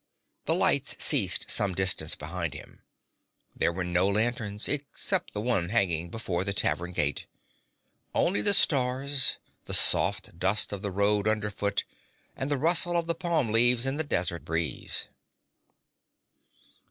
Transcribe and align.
The 0.45 0.55
lights 0.55 0.95
ceased 0.97 1.51
some 1.51 1.75
distance 1.75 2.15
behind 2.15 2.55
him. 2.55 2.81
Here 3.59 3.71
were 3.71 3.83
no 3.83 4.07
lanterns, 4.09 4.67
except 4.67 5.31
the 5.33 5.41
one 5.41 5.69
hanging 5.69 6.09
before 6.09 6.43
the 6.43 6.53
tavern 6.55 6.91
gate: 6.91 7.27
only 8.15 8.41
the 8.41 8.55
stars, 8.55 9.37
the 9.65 9.75
soft 9.75 10.39
dust 10.39 10.73
of 10.73 10.81
the 10.81 10.89
road 10.89 11.27
underfoot, 11.27 11.83
and 12.35 12.49
the 12.49 12.57
rustle 12.57 12.97
of 12.97 13.05
the 13.05 13.13
palm 13.13 13.49
leaves 13.51 13.85
in 13.85 13.97
the 13.97 14.03
desert 14.03 14.43
breeze. 14.43 15.07